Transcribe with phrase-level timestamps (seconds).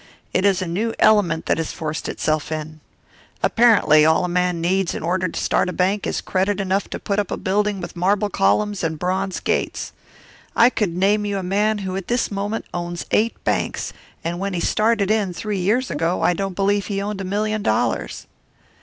[0.33, 2.79] It is a new element that has forced itself in.
[3.43, 6.97] Apparently all a man needs in order to start a bank is credit enough to
[6.99, 9.93] put up a building with marble columns and bronze gates.
[10.55, 13.93] I could name you a man who at this moment owns eight banks,
[14.23, 17.61] and when he started in, three years ago, I don't believe he owned a million
[17.61, 18.25] dollars."